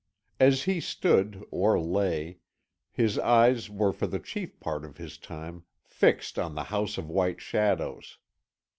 [0.39, 2.39] As he stood, or lay,
[2.91, 7.07] his eyes were for the chief part of his time fixed on the House of
[7.07, 8.17] White Shadows.